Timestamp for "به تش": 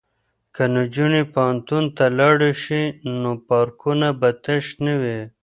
4.19-4.65